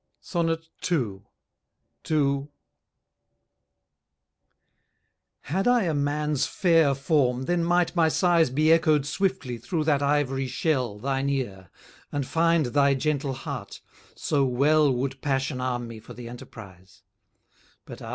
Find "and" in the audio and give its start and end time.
12.11-12.25